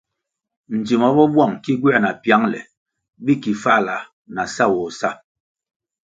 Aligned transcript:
Dzima 0.83 1.07
bo 1.15 1.23
buang 1.33 1.53
ki 1.63 1.73
gywer 1.79 1.99
na 2.01 2.11
piangle 2.23 2.61
bi 3.23 3.33
ki 3.41 3.51
fahla 3.63 3.97
na 4.33 4.43
sawoh 4.55 4.91
sa. 4.99 5.09